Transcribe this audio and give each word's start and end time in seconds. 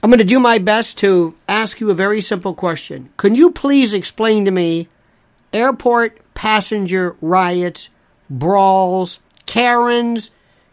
I'm 0.00 0.10
going 0.10 0.18
to 0.18 0.24
do 0.24 0.38
my 0.38 0.58
best 0.58 0.98
to 0.98 1.34
ask 1.48 1.80
you 1.80 1.90
a 1.90 1.94
very 1.94 2.20
simple 2.20 2.54
question. 2.54 3.10
Can 3.16 3.34
you 3.34 3.50
please 3.50 3.92
explain 3.92 4.44
to 4.44 4.50
me 4.52 4.88
airport 5.52 6.18
passenger 6.34 7.16
riots, 7.20 7.90
brawls, 8.30 9.18
Karens, 9.46 10.30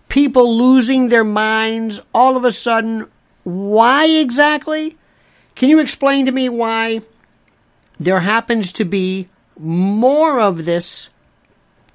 people 0.09 0.55
losing 0.55 1.09
their 1.09 1.23
minds 1.23 2.01
all 2.13 2.37
of 2.37 2.45
a 2.45 2.51
sudden? 2.51 3.09
Why 3.43 4.05
exactly? 4.05 4.95
Can 5.55 5.69
you 5.69 5.79
explain 5.79 6.27
to 6.27 6.31
me 6.31 6.47
why 6.47 7.01
there 7.99 8.19
happens 8.19 8.71
to 8.73 8.85
be 8.85 9.29
more 9.57 10.39
of 10.39 10.65
this 10.65 11.09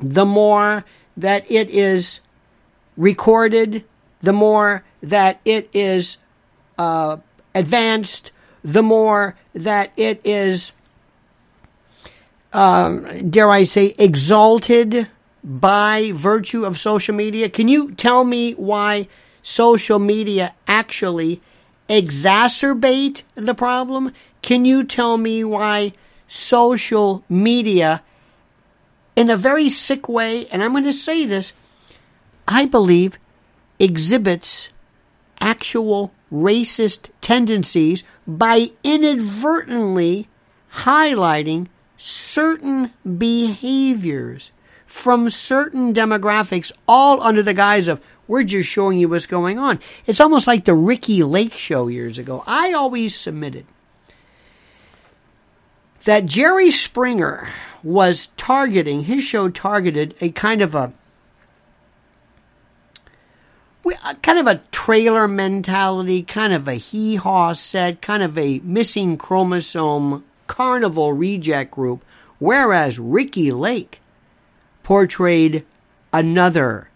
the 0.00 0.24
more 0.24 0.84
that 1.16 1.48
it 1.50 1.70
is 1.70 2.20
recorded, 2.96 3.84
the 4.20 4.32
more 4.32 4.82
that 5.02 5.40
it 5.44 5.68
is 5.72 6.16
uh, 6.80 7.18
advanced, 7.54 8.32
the 8.64 8.82
more 8.82 9.36
that 9.54 9.92
it 9.96 10.18
is, 10.24 10.72
um, 12.54 13.28
dare 13.28 13.50
I 13.50 13.64
say, 13.64 13.94
exalted 13.98 15.08
by 15.44 16.10
virtue 16.14 16.64
of 16.64 16.78
social 16.78 17.14
media. 17.14 17.50
Can 17.50 17.68
you 17.68 17.92
tell 17.92 18.24
me 18.24 18.52
why 18.52 19.08
social 19.42 19.98
media 19.98 20.54
actually 20.66 21.42
exacerbate 21.88 23.24
the 23.34 23.54
problem? 23.54 24.12
Can 24.40 24.64
you 24.64 24.84
tell 24.84 25.18
me 25.18 25.44
why 25.44 25.92
social 26.28 27.24
media, 27.28 28.02
in 29.16 29.28
a 29.28 29.36
very 29.36 29.68
sick 29.68 30.08
way, 30.08 30.46
and 30.48 30.62
I'm 30.62 30.72
going 30.72 30.84
to 30.84 30.94
say 30.94 31.26
this, 31.26 31.52
I 32.48 32.64
believe 32.64 33.18
exhibits 33.78 34.70
actual 35.40 36.12
racist 36.32 37.10
tendencies 37.20 38.04
by 38.26 38.68
inadvertently 38.84 40.28
highlighting 40.74 41.66
certain 41.96 42.92
behaviors 43.18 44.52
from 44.86 45.30
certain 45.30 45.94
demographics, 45.94 46.72
all 46.88 47.22
under 47.22 47.42
the 47.42 47.54
guise 47.54 47.88
of 47.88 48.00
we're 48.26 48.44
just 48.44 48.68
showing 48.68 48.98
you 48.98 49.08
what's 49.08 49.26
going 49.26 49.58
on. 49.58 49.80
It's 50.06 50.20
almost 50.20 50.46
like 50.46 50.64
the 50.64 50.74
Ricki 50.74 51.24
Lake 51.24 51.54
show 51.54 51.88
years 51.88 52.16
ago. 52.16 52.44
I 52.46 52.72
always 52.72 53.14
submitted 53.14 53.66
that 56.04 56.26
Jerry 56.26 56.70
Springer 56.70 57.48
was 57.82 58.26
targeting, 58.36 59.04
his 59.04 59.24
show 59.24 59.48
targeted 59.48 60.14
a 60.20 60.30
kind 60.30 60.62
of 60.62 60.74
a 60.74 60.92
Uh, 64.02 64.14
kind 64.22 64.38
of 64.38 64.46
a 64.46 64.62
trailer 64.72 65.28
mentality, 65.28 66.22
kind 66.22 66.52
of 66.52 66.68
a 66.68 66.74
hee 66.74 67.16
haw 67.16 67.52
set, 67.52 68.00
kind 68.00 68.22
of 68.22 68.36
a 68.38 68.60
missing 68.60 69.16
chromosome 69.16 70.24
carnival 70.46 71.12
reject 71.12 71.70
group, 71.70 72.04
whereas 72.38 72.98
Ricki 72.98 73.52
Lake 73.52 74.00
portrayed 74.82 75.64
another 76.12 76.88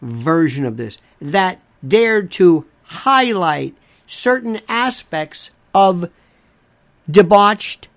version 0.00 0.64
of 0.64 0.76
this 0.76 0.98
that 1.20 1.60
dared 1.86 2.30
to 2.30 2.66
highlight 2.84 3.74
certain 4.06 4.60
aspects 4.68 5.50
of 5.74 6.10
debauched, 7.10 7.88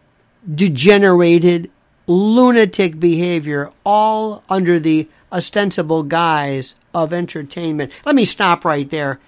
degenerated, 0.54 1.70
lunatic 2.08 3.00
behavior, 3.00 3.72
all 3.86 4.44
under 4.50 4.80
the 4.80 5.08
ostensible 5.32 6.04
guise 6.04 6.76
of 6.94 7.14
entertainment. 7.14 7.92
Let 8.06 8.16
me 8.16 8.26
stop 8.26 8.66
right 8.66 8.90
there 8.90 9.20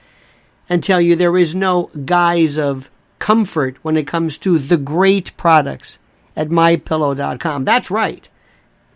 and 0.70 0.84
tell 0.84 1.02
you 1.02 1.16
there 1.16 1.38
is 1.38 1.54
no 1.56 1.90
guise 2.06 2.58
of 2.58 2.90
comfort 3.20 3.78
when 3.82 3.98
it 3.98 4.08
comes 4.08 4.38
to 4.40 4.58
the 4.60 4.78
great 4.78 5.36
products 5.38 6.00
at 6.36 6.50
mypillow.com. 6.50 7.66
That's 7.66 7.90
right. 7.90 8.28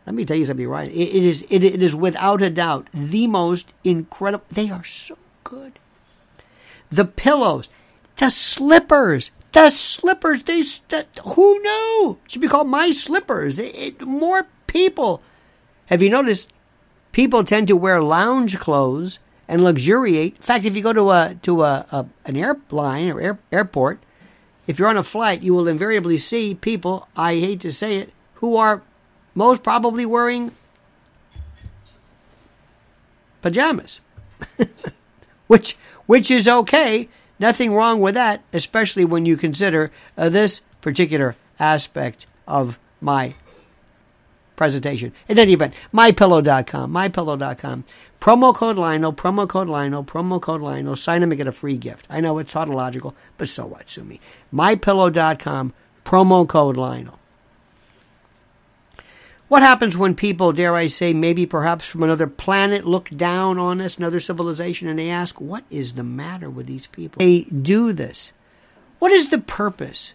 Let 0.06 0.16
me 0.16 0.26
tell 0.26 0.38
you 0.38 0.45
something 0.45 0.67
right. 0.67 0.89
It, 0.89 0.94
it 0.94 1.23
is 1.23 1.45
it, 1.49 1.64
it 1.64 1.83
is 1.83 1.95
without 1.95 2.42
a 2.42 2.49
doubt 2.49 2.88
the 2.94 3.27
most 3.27 3.73
incredible. 3.83 4.45
They 4.49 4.70
are 4.70 4.83
so 4.83 5.17
good. 5.44 5.77
The 6.89 7.05
pillows, 7.05 7.70
the 8.17 8.30
slippers, 8.30 9.30
the 9.52 9.70
slippers. 9.70 10.44
They 10.44 10.64
the, 10.64 11.05
who 11.36 11.60
knew 11.61 12.17
should 12.27 12.42
be 12.42 12.48
called 12.48 12.67
my 12.67 12.92
slippers. 12.92 13.60
It, 13.60 13.76
it, 13.76 14.02
more 14.02 14.48
people. 14.65 15.21
Have 15.88 16.02
you 16.02 16.10
noticed? 16.10 16.52
People 17.11 17.43
tend 17.43 17.67
to 17.67 17.75
wear 17.75 18.02
lounge 18.02 18.59
clothes 18.59 19.20
and 19.47 19.64
luxuriate. 19.64 20.36
In 20.36 20.42
fact, 20.42 20.65
if 20.65 20.75
you 20.75 20.81
go 20.81 20.93
to 20.93 21.09
a 21.09 21.36
to 21.42 21.64
a, 21.64 21.86
a 21.92 22.05
an 22.25 22.36
airline 22.36 23.09
or 23.09 23.20
air, 23.20 23.39
airport, 23.52 23.99
if 24.67 24.77
you're 24.77 24.87
on 24.87 24.97
a 24.97 25.03
flight, 25.03 25.42
you 25.42 25.53
will 25.53 25.67
invariably 25.67 26.20
see 26.20 26.53
people. 26.53 27.08
I 27.17 27.33
hate 27.36 27.61
to 27.61 27.71
say 27.71 27.97
it, 27.97 28.14
who 28.36 28.55
are 28.55 28.83
most 29.33 29.64
probably 29.64 30.05
wearing 30.05 30.52
pajamas, 33.41 34.02
which 35.47 35.76
which 36.05 36.30
is 36.30 36.47
okay. 36.47 37.09
Nothing 37.39 37.73
wrong 37.73 38.02
with 38.02 38.15
that, 38.15 38.43
especially 38.52 39.05
when 39.05 39.26
you 39.26 39.37
consider 39.37 39.91
uh, 40.17 40.27
this 40.27 40.61
particular 40.81 41.36
aspect 41.59 42.27
of 42.47 42.77
my 43.02 43.33
presentation. 44.59 45.14
In 45.30 45.39
any 45.39 45.53
event, 45.53 45.73
mypillow.com, 45.93 46.92
mypillow.com. 46.92 47.86
Promo 48.20 48.53
code 48.53 48.77
Lionel, 48.77 49.14
promo 49.14 49.47
code 49.47 49.70
Lionel, 49.70 50.03
promo 50.03 50.42
code 50.42 50.61
Lionel. 50.61 50.97
Sign 50.97 51.21
them 51.21 51.31
and 51.31 51.37
get 51.37 51.47
a 51.47 51.53
free 51.53 51.77
gift. 51.77 52.05
I 52.09 52.20
know 52.20 52.37
it's 52.39 52.52
tautological, 52.52 53.15
but 53.37 53.47
so 53.47 53.65
what, 53.65 53.89
sue 53.89 54.03
me. 54.03 54.20
Mypillow.com, 54.53 55.73
promo 56.05 56.45
code 56.45 56.75
Lionel. 56.75 57.17
What 59.47 59.64
happens 59.64 59.97
when 59.97 60.14
people, 60.14 60.52
dare 60.52 60.76
I 60.76 60.87
say, 60.87 61.14
maybe 61.14 61.45
perhaps 61.45 61.87
from 61.87 62.03
another 62.03 62.27
planet, 62.27 62.86
look 62.86 63.09
down 63.09 63.58
on 63.58 63.80
us, 63.80 63.97
another 63.97 64.20
civilization, 64.20 64.89
and 64.89 64.99
they 64.99 65.09
ask, 65.09 65.39
what 65.39 65.64
is 65.71 65.93
the 65.93 66.03
matter 66.03 66.49
with 66.49 66.67
these 66.67 66.86
people? 66.86 67.20
They 67.20 67.43
do 67.43 67.93
this. 67.93 68.33
What 68.99 69.14
is 69.14 69.30
the 69.30 69.39
purpose? 69.39 70.14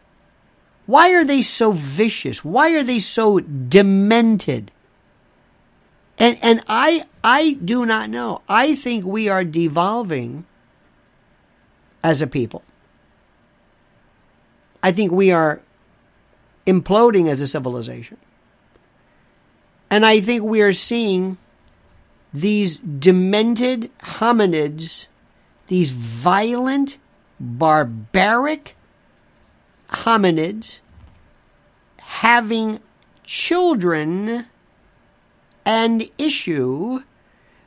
Why 0.86 1.12
are 1.14 1.24
they 1.24 1.42
so 1.42 1.72
vicious? 1.72 2.44
Why 2.44 2.72
are 2.74 2.82
they 2.82 3.00
so 3.00 3.40
demented? 3.40 4.70
And 6.18 6.38
and 6.42 6.60
I 6.68 7.06
I 7.22 7.52
do 7.52 7.86
not 7.86 8.10
know. 8.10 8.42
I 8.48 8.74
think 8.74 9.04
we 9.04 9.28
are 9.28 9.44
devolving 9.44 10.44
as 12.02 12.20
a 12.20 12.26
people. 12.26 12.62
I 14.82 14.92
think 14.92 15.10
we 15.10 15.30
are 15.30 15.62
imploding 16.66 17.28
as 17.28 17.40
a 17.40 17.46
civilization. 17.46 18.18
And 19.90 20.04
I 20.04 20.20
think 20.20 20.42
we 20.42 20.60
are 20.60 20.72
seeing 20.72 21.38
these 22.32 22.76
demented 22.78 23.90
hominids, 24.00 25.06
these 25.68 25.90
violent, 25.90 26.98
barbaric 27.40 28.76
hominids 29.94 30.80
having 32.00 32.80
children 33.24 34.46
and 35.64 36.10
issue, 36.18 37.02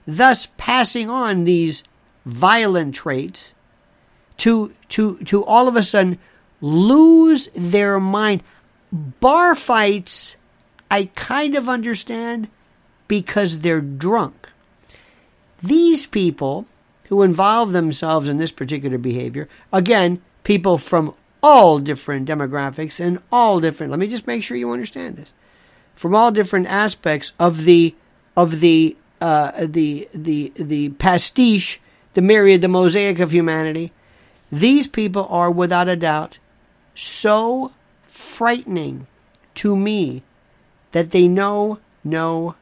thus 0.06 0.48
passing 0.58 1.10
on 1.10 1.44
these 1.44 1.84
violent 2.26 2.94
traits 2.94 3.54
to 4.38 4.74
to 4.90 5.18
to 5.24 5.44
all 5.46 5.68
of 5.68 5.76
a 5.76 5.84
sudden 5.84 6.20
lose 6.62 7.50
their 7.56 8.00
mind. 8.00 8.44
Bar 8.92 9.56
fights 9.56 10.38
I 10.90 11.06
kind 11.16 11.56
of 11.56 11.68
understand 11.68 12.50
because 13.08 13.60
they're 13.60 13.82
drunk. 13.82 14.50
These 15.62 16.06
people 16.06 16.66
who 17.06 17.24
involve 17.24 17.72
themselves 17.72 18.28
in 18.28 18.38
this 18.38 18.52
particular 18.52 18.98
behavior, 18.98 19.48
again, 19.72 20.22
people 20.44 20.78
from 20.78 21.14
all 21.50 21.80
different 21.80 22.28
demographics 22.28 23.00
and 23.00 23.20
all 23.32 23.62
different, 23.62 23.90
let 23.90 24.00
me 24.00 24.08
just 24.08 24.28
make 24.28 24.44
sure 24.44 24.58
you 24.58 24.70
understand 24.70 25.16
this, 25.16 25.32
from 25.96 26.14
all 26.14 26.30
different 26.30 26.68
aspects 26.68 27.32
of 27.40 27.64
the, 27.64 27.96
of 28.36 28.60
the, 28.60 28.98
uh, 29.22 29.66
the, 29.66 30.10
the, 30.14 30.52
the 30.58 30.90
pastiche, 30.90 31.80
the 32.16 32.22
myriad, 32.22 32.60
the 32.60 32.68
mosaic 32.68 33.20
of 33.20 33.32
humanity, 33.32 33.94
these 34.52 34.88
people 34.88 35.26
are 35.30 35.50
without 35.50 35.88
a 35.88 35.96
doubt 35.96 36.38
so 36.94 37.72
frightening 38.04 39.08
to 39.56 39.74
me 39.74 40.24
that 40.92 41.12
they 41.12 41.30
know 41.30 41.80
no 42.04 42.56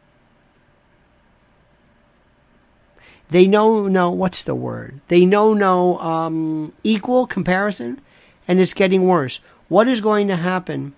they 3.29 3.47
know 3.47 3.87
no 3.87 4.11
what's 4.11 4.43
the 4.43 4.53
word? 4.53 5.01
They 5.07 5.25
know 5.25 5.55
no 5.55 5.97
um, 5.99 6.73
equal 6.83 7.25
comparison 7.25 7.99
and 8.47 8.59
it's 8.59 8.73
getting 8.73 9.03
worse 9.03 9.39
what 9.67 9.87
is 9.87 10.01
going 10.01 10.27
to 10.27 10.35
happen 10.35 10.93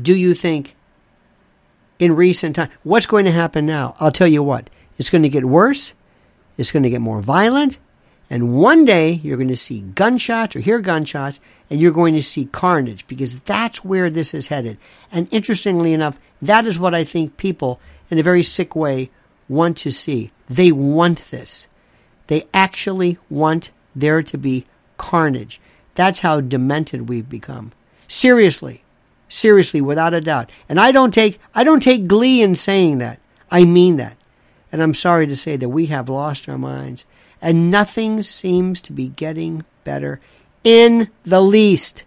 do 0.00 0.14
you 0.14 0.34
think 0.34 0.76
in 1.98 2.14
recent 2.14 2.56
time 2.56 2.70
what's 2.82 3.06
going 3.06 3.24
to 3.24 3.30
happen 3.30 3.66
now 3.66 3.94
i'll 4.00 4.12
tell 4.12 4.28
you 4.28 4.42
what 4.42 4.70
it's 4.98 5.10
going 5.10 5.22
to 5.22 5.28
get 5.28 5.44
worse 5.44 5.92
it's 6.56 6.70
going 6.70 6.82
to 6.82 6.90
get 6.90 7.00
more 7.00 7.20
violent 7.20 7.78
And 8.32 8.54
one 8.54 8.84
day 8.84 9.14
you're 9.14 9.36
going 9.36 9.48
to 9.48 9.56
see 9.56 9.80
gunshots 9.80 10.54
or 10.54 10.60
hear 10.60 10.78
gunshots 10.78 11.40
and 11.68 11.80
you're 11.80 11.90
going 11.90 12.14
to 12.14 12.22
see 12.22 12.44
carnage 12.46 13.04
because 13.08 13.40
that's 13.40 13.84
where 13.84 14.08
this 14.08 14.32
is 14.32 14.46
headed. 14.46 14.78
And 15.10 15.28
interestingly 15.32 15.92
enough, 15.92 16.16
that 16.40 16.64
is 16.64 16.78
what 16.78 16.94
I 16.94 17.02
think 17.02 17.36
people 17.36 17.80
in 18.08 18.18
a 18.18 18.22
very 18.22 18.44
sick 18.44 18.76
way 18.76 19.10
want 19.48 19.76
to 19.78 19.90
see. 19.90 20.30
They 20.48 20.70
want 20.70 21.30
this. 21.32 21.66
They 22.28 22.44
actually 22.54 23.18
want 23.28 23.72
there 23.96 24.22
to 24.22 24.38
be 24.38 24.64
carnage. 24.96 25.60
That's 25.94 26.20
how 26.20 26.40
demented 26.40 27.08
we've 27.08 27.28
become. 27.28 27.72
Seriously. 28.08 28.82
Seriously, 29.28 29.80
without 29.80 30.14
a 30.14 30.20
doubt. 30.20 30.50
And 30.68 30.80
I 30.80 30.92
don't 30.92 31.14
take 31.14 31.38
I 31.54 31.64
don't 31.64 31.82
take 31.82 32.08
glee 32.08 32.42
in 32.42 32.56
saying 32.56 32.98
that. 32.98 33.20
I 33.50 33.64
mean 33.64 33.96
that. 33.96 34.16
And 34.72 34.82
I'm 34.82 34.94
sorry 34.94 35.26
to 35.26 35.36
say 35.36 35.56
that 35.56 35.68
we 35.68 35.86
have 35.86 36.08
lost 36.08 36.48
our 36.48 36.58
minds 36.58 37.04
and 37.42 37.70
nothing 37.70 38.22
seems 38.22 38.80
to 38.82 38.92
be 38.92 39.08
getting 39.08 39.64
better 39.84 40.20
in 40.62 41.10
the 41.24 41.40
least. 41.40 42.04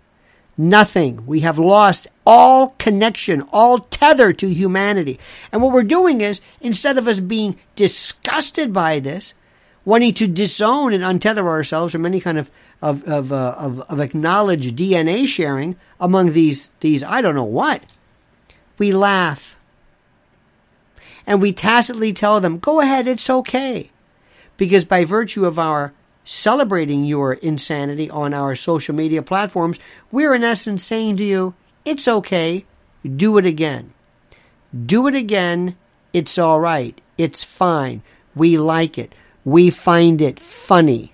Nothing. 0.55 1.25
We 1.25 1.39
have 1.39 1.57
lost 1.57 2.07
all 2.25 2.69
connection, 2.77 3.41
all 3.51 3.79
tether 3.79 4.33
to 4.33 4.53
humanity. 4.53 5.19
And 5.51 5.61
what 5.61 5.73
we're 5.73 5.83
doing 5.83 6.21
is, 6.21 6.41
instead 6.61 6.97
of 6.97 7.07
us 7.07 7.19
being 7.19 7.57
disgusted 7.75 8.71
by 8.71 8.99
this, 8.99 9.33
wanting 9.83 10.13
to 10.13 10.27
disown 10.27 10.93
and 10.93 11.03
untether 11.03 11.45
ourselves 11.45 11.91
from 11.91 12.05
any 12.05 12.19
kind 12.19 12.37
of 12.37 12.51
of 12.83 13.03
of, 13.05 13.31
uh, 13.31 13.55
of, 13.57 13.79
of 13.81 13.99
acknowledged 13.99 14.77
DNA 14.77 15.27
sharing 15.27 15.75
among 15.99 16.33
these 16.33 16.69
these 16.81 17.03
I 17.03 17.21
don't 17.21 17.35
know 17.35 17.43
what, 17.43 17.81
we 18.77 18.91
laugh. 18.91 19.57
And 21.25 21.41
we 21.41 21.53
tacitly 21.53 22.11
tell 22.11 22.41
them, 22.41 22.59
"Go 22.59 22.81
ahead, 22.81 23.07
it's 23.07 23.29
okay." 23.29 23.89
because 24.57 24.85
by 24.85 25.05
virtue 25.05 25.45
of 25.45 25.59
our 25.59 25.93
celebrating 26.23 27.03
your 27.03 27.33
insanity 27.33 28.09
on 28.09 28.33
our 28.33 28.55
social 28.55 28.95
media 28.95 29.21
platforms, 29.21 29.79
we're 30.11 30.33
in 30.33 30.43
essence 30.43 30.83
saying 30.83 31.17
to 31.17 31.23
you, 31.23 31.53
it's 31.83 32.07
okay, 32.07 32.65
do 33.03 33.37
it 33.37 33.45
again. 33.45 33.93
Do 34.85 35.07
it 35.07 35.15
again, 35.15 35.75
it's 36.13 36.37
all 36.37 36.59
right, 36.59 36.99
it's 37.17 37.43
fine, 37.43 38.01
we 38.35 38.57
like 38.57 38.97
it, 38.97 39.13
we 39.43 39.69
find 39.69 40.21
it 40.21 40.39
funny. 40.39 41.12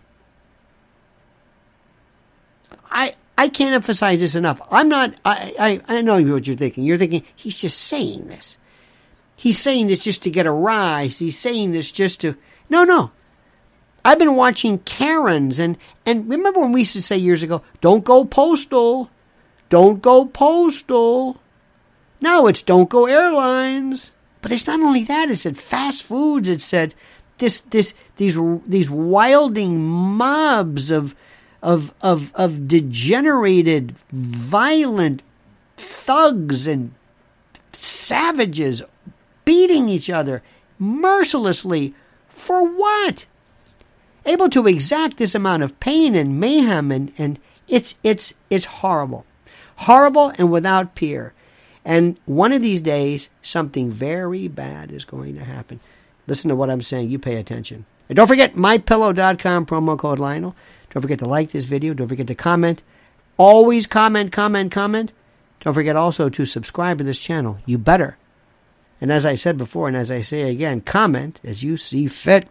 I, 2.89 3.15
I 3.37 3.49
can't 3.49 3.73
emphasize 3.73 4.19
this 4.19 4.35
enough. 4.35 4.61
I'm 4.71 4.89
not, 4.89 5.15
I, 5.23 5.81
I, 5.87 5.97
I 5.97 6.01
know 6.01 6.21
what 6.21 6.47
you're 6.47 6.55
thinking. 6.55 6.83
You're 6.83 6.97
thinking, 6.97 7.23
he's 7.35 7.59
just 7.59 7.77
saying 7.77 8.27
this. 8.27 8.57
He's 9.35 9.57
saying 9.57 9.87
this 9.87 10.03
just 10.03 10.23
to 10.23 10.29
get 10.29 10.45
a 10.45 10.51
rise. 10.51 11.19
He's 11.19 11.39
saying 11.39 11.71
this 11.71 11.91
just 11.91 12.21
to, 12.21 12.35
no, 12.69 12.83
no. 12.83 13.11
I've 14.03 14.19
been 14.19 14.35
watching 14.35 14.79
Karens 14.79 15.59
and 15.59 15.77
and 16.05 16.29
remember 16.29 16.59
when 16.61 16.71
we 16.71 16.81
used 16.81 16.93
to 16.93 17.01
say 17.01 17.17
years 17.17 17.43
ago, 17.43 17.61
"Don't 17.81 18.03
go 18.03 18.25
postal, 18.25 19.09
don't 19.69 20.01
go 20.01 20.25
postal." 20.25 21.39
Now 22.21 22.47
it's 22.47 22.63
"Don't 22.63 22.89
go 22.89 23.05
airlines." 23.05 24.11
But 24.41 24.51
it's 24.51 24.67
not 24.67 24.79
only 24.79 25.03
that; 25.03 25.29
it 25.29 25.37
said 25.37 25.57
fast 25.57 26.03
foods. 26.03 26.47
It 26.47 26.61
said 26.61 26.95
this 27.39 27.59
this 27.59 27.93
these 28.15 28.37
these 28.65 28.89
wilding 28.89 29.79
mobs 29.79 30.91
of 30.91 31.15
of 31.61 31.93
of 32.01 32.33
of 32.35 32.67
degenerated, 32.67 33.95
violent 34.11 35.21
thugs 35.77 36.67
and 36.67 36.93
savages 37.73 38.81
beating 39.45 39.87
each 39.89 40.09
other 40.09 40.41
mercilessly 40.77 41.93
for 42.27 42.67
what? 42.67 43.25
able 44.25 44.49
to 44.49 44.67
exact 44.67 45.17
this 45.17 45.35
amount 45.35 45.63
of 45.63 45.79
pain 45.79 46.15
and 46.15 46.39
mayhem 46.39 46.91
and, 46.91 47.11
and 47.17 47.39
it's 47.67 47.97
it's 48.03 48.33
it's 48.49 48.65
horrible. 48.65 49.25
Horrible 49.77 50.33
and 50.37 50.51
without 50.51 50.95
peer. 50.95 51.33
And 51.85 52.17
one 52.25 52.51
of 52.51 52.61
these 52.61 52.81
days 52.81 53.29
something 53.41 53.91
very 53.91 54.47
bad 54.47 54.91
is 54.91 55.05
going 55.05 55.35
to 55.35 55.43
happen. 55.43 55.79
Listen 56.27 56.49
to 56.49 56.55
what 56.55 56.69
I'm 56.69 56.81
saying, 56.81 57.09
you 57.09 57.17
pay 57.17 57.35
attention. 57.35 57.85
And 58.07 58.15
don't 58.15 58.27
forget 58.27 58.55
mypillow.com 58.55 59.65
promo 59.65 59.97
code 59.97 60.19
Lionel. 60.19 60.55
Don't 60.89 61.01
forget 61.01 61.19
to 61.19 61.25
like 61.25 61.51
this 61.51 61.65
video, 61.65 61.93
don't 61.93 62.07
forget 62.07 62.27
to 62.27 62.35
comment. 62.35 62.81
Always 63.37 63.87
comment, 63.87 64.31
comment, 64.31 64.71
comment. 64.71 65.13
Don't 65.61 65.73
forget 65.73 65.95
also 65.95 66.29
to 66.29 66.45
subscribe 66.45 66.97
to 66.97 67.03
this 67.03 67.19
channel. 67.19 67.59
You 67.65 67.77
better. 67.77 68.17
And 69.01 69.11
as 69.11 69.25
I 69.25 69.35
said 69.35 69.57
before, 69.57 69.87
and 69.87 69.95
as 69.95 70.11
I 70.11 70.21
say 70.21 70.49
again, 70.49 70.81
comment 70.81 71.39
as 71.43 71.63
you 71.63 71.77
see 71.77 72.07
fit. 72.07 72.47